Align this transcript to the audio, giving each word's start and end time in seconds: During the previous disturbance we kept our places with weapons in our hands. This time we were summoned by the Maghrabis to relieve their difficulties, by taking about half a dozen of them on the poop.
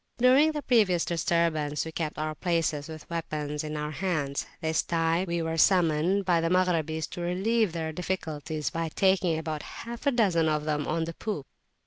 During 0.17 0.53
the 0.53 0.63
previous 0.63 1.05
disturbance 1.05 1.85
we 1.85 1.91
kept 1.91 2.17
our 2.17 2.33
places 2.33 2.87
with 2.87 3.07
weapons 3.07 3.63
in 3.63 3.77
our 3.77 3.91
hands. 3.91 4.47
This 4.59 4.81
time 4.81 5.25
we 5.27 5.43
were 5.43 5.59
summoned 5.59 6.25
by 6.25 6.41
the 6.41 6.49
Maghrabis 6.49 7.05
to 7.11 7.21
relieve 7.21 7.71
their 7.71 7.91
difficulties, 7.91 8.71
by 8.71 8.89
taking 8.89 9.37
about 9.37 9.61
half 9.61 10.07
a 10.07 10.11
dozen 10.11 10.49
of 10.49 10.65
them 10.65 10.87
on 10.87 11.03
the 11.03 11.13
poop. 11.13 11.45